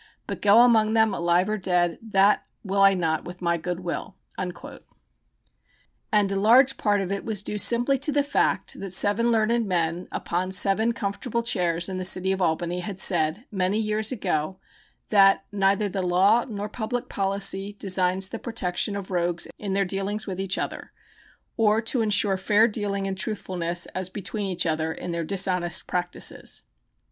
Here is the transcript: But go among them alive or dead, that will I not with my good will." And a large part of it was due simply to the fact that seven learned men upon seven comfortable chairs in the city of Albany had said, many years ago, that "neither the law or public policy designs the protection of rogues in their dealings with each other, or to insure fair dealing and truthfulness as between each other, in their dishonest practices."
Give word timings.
But 0.25 0.41
go 0.41 0.61
among 0.61 0.93
them 0.93 1.13
alive 1.13 1.47
or 1.47 1.59
dead, 1.59 1.99
that 2.01 2.47
will 2.63 2.81
I 2.81 2.95
not 2.95 3.23
with 3.23 3.39
my 3.39 3.57
good 3.57 3.81
will." 3.81 4.15
And 4.35 4.51
a 6.31 6.35
large 6.39 6.77
part 6.77 7.01
of 7.01 7.11
it 7.11 7.23
was 7.23 7.43
due 7.43 7.59
simply 7.59 7.99
to 7.99 8.11
the 8.11 8.23
fact 8.23 8.79
that 8.79 8.93
seven 8.93 9.29
learned 9.29 9.67
men 9.67 10.07
upon 10.11 10.53
seven 10.53 10.93
comfortable 10.93 11.43
chairs 11.43 11.87
in 11.87 11.97
the 11.99 12.03
city 12.03 12.31
of 12.31 12.41
Albany 12.41 12.79
had 12.79 12.97
said, 12.97 13.45
many 13.51 13.77
years 13.77 14.11
ago, 14.11 14.57
that 15.09 15.45
"neither 15.51 15.87
the 15.87 16.01
law 16.01 16.45
or 16.49 16.67
public 16.67 17.07
policy 17.07 17.73
designs 17.77 18.29
the 18.29 18.39
protection 18.39 18.95
of 18.95 19.11
rogues 19.11 19.47
in 19.59 19.73
their 19.73 19.85
dealings 19.85 20.25
with 20.25 20.39
each 20.39 20.57
other, 20.57 20.91
or 21.57 21.79
to 21.79 22.01
insure 22.01 22.37
fair 22.37 22.67
dealing 22.67 23.05
and 23.07 23.19
truthfulness 23.19 23.85
as 23.93 24.09
between 24.09 24.47
each 24.47 24.65
other, 24.65 24.91
in 24.91 25.11
their 25.11 25.23
dishonest 25.23 25.85
practices." 25.85 26.63